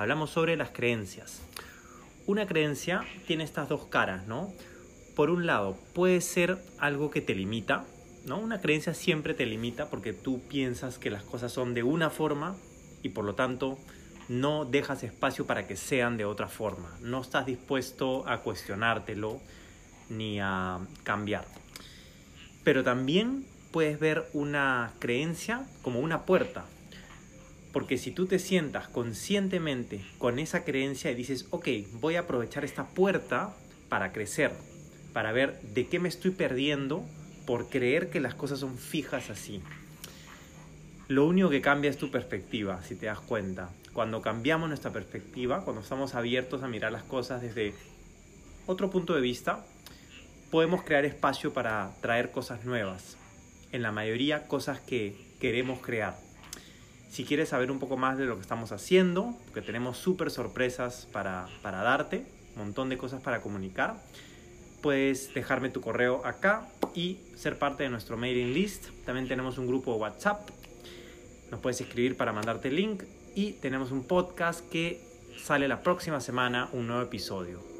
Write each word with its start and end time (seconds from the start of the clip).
Hablamos 0.00 0.30
sobre 0.30 0.56
las 0.56 0.70
creencias. 0.70 1.42
Una 2.26 2.46
creencia 2.46 3.04
tiene 3.26 3.44
estas 3.44 3.68
dos 3.68 3.84
caras, 3.84 4.26
¿no? 4.26 4.50
Por 5.14 5.28
un 5.28 5.44
lado, 5.44 5.76
puede 5.92 6.22
ser 6.22 6.56
algo 6.78 7.10
que 7.10 7.20
te 7.20 7.34
limita, 7.34 7.84
¿no? 8.24 8.38
Una 8.38 8.62
creencia 8.62 8.94
siempre 8.94 9.34
te 9.34 9.44
limita 9.44 9.90
porque 9.90 10.14
tú 10.14 10.40
piensas 10.48 10.98
que 10.98 11.10
las 11.10 11.22
cosas 11.22 11.52
son 11.52 11.74
de 11.74 11.82
una 11.82 12.08
forma 12.08 12.56
y 13.02 13.10
por 13.10 13.26
lo 13.26 13.34
tanto 13.34 13.78
no 14.30 14.64
dejas 14.64 15.02
espacio 15.02 15.46
para 15.46 15.66
que 15.66 15.76
sean 15.76 16.16
de 16.16 16.24
otra 16.24 16.48
forma. 16.48 16.96
No 17.02 17.20
estás 17.20 17.44
dispuesto 17.44 18.26
a 18.26 18.38
cuestionártelo 18.38 19.38
ni 20.08 20.40
a 20.40 20.78
cambiar. 21.02 21.44
Pero 22.64 22.82
también 22.82 23.44
puedes 23.70 24.00
ver 24.00 24.30
una 24.32 24.94
creencia 24.98 25.66
como 25.82 26.00
una 26.00 26.24
puerta, 26.24 26.64
porque 27.72 27.98
si 27.98 28.10
tú 28.10 28.26
te 28.26 28.38
sientas 28.38 28.88
conscientemente 28.88 30.04
con 30.18 30.38
esa 30.38 30.64
creencia 30.64 31.10
y 31.10 31.14
dices, 31.14 31.46
ok, 31.50 31.68
voy 32.00 32.16
a 32.16 32.20
aprovechar 32.20 32.64
esta 32.64 32.88
puerta 32.88 33.54
para 33.88 34.12
crecer, 34.12 34.52
para 35.12 35.32
ver 35.32 35.60
de 35.62 35.86
qué 35.86 35.98
me 35.98 36.08
estoy 36.08 36.32
perdiendo 36.32 37.04
por 37.46 37.68
creer 37.68 38.10
que 38.10 38.20
las 38.20 38.34
cosas 38.34 38.60
son 38.60 38.76
fijas 38.76 39.30
así. 39.30 39.62
Lo 41.08 41.26
único 41.26 41.50
que 41.50 41.60
cambia 41.60 41.90
es 41.90 41.96
tu 41.96 42.10
perspectiva, 42.10 42.82
si 42.84 42.94
te 42.94 43.06
das 43.06 43.20
cuenta. 43.20 43.70
Cuando 43.92 44.22
cambiamos 44.22 44.68
nuestra 44.68 44.92
perspectiva, 44.92 45.64
cuando 45.64 45.82
estamos 45.82 46.14
abiertos 46.14 46.62
a 46.62 46.68
mirar 46.68 46.92
las 46.92 47.02
cosas 47.02 47.42
desde 47.42 47.74
otro 48.66 48.90
punto 48.90 49.14
de 49.14 49.20
vista, 49.20 49.64
podemos 50.50 50.84
crear 50.84 51.04
espacio 51.04 51.52
para 51.52 51.90
traer 52.00 52.30
cosas 52.30 52.64
nuevas. 52.64 53.16
En 53.72 53.82
la 53.82 53.90
mayoría, 53.90 54.46
cosas 54.46 54.80
que 54.80 55.16
queremos 55.40 55.80
crear. 55.80 56.29
Si 57.10 57.24
quieres 57.24 57.48
saber 57.48 57.70
un 57.70 57.80
poco 57.80 57.96
más 57.96 58.18
de 58.18 58.24
lo 58.24 58.36
que 58.36 58.42
estamos 58.42 58.70
haciendo, 58.70 59.34
porque 59.46 59.62
tenemos 59.62 59.98
súper 59.98 60.30
sorpresas 60.30 61.08
para, 61.12 61.48
para 61.60 61.82
darte, 61.82 62.24
un 62.54 62.66
montón 62.66 62.88
de 62.88 62.98
cosas 62.98 63.20
para 63.20 63.40
comunicar, 63.40 63.96
puedes 64.80 65.34
dejarme 65.34 65.70
tu 65.70 65.80
correo 65.80 66.24
acá 66.24 66.68
y 66.94 67.18
ser 67.36 67.58
parte 67.58 67.82
de 67.82 67.88
nuestro 67.90 68.16
mailing 68.16 68.54
list. 68.54 68.88
También 69.04 69.26
tenemos 69.26 69.58
un 69.58 69.66
grupo 69.66 69.92
de 69.94 70.00
WhatsApp. 70.00 70.48
Nos 71.50 71.60
puedes 71.60 71.80
escribir 71.80 72.16
para 72.16 72.32
mandarte 72.32 72.68
el 72.68 72.76
link 72.76 73.02
y 73.34 73.52
tenemos 73.54 73.90
un 73.90 74.04
podcast 74.04 74.68
que 74.70 75.00
sale 75.36 75.66
la 75.66 75.82
próxima 75.82 76.20
semana, 76.20 76.68
un 76.72 76.86
nuevo 76.86 77.02
episodio. 77.02 77.70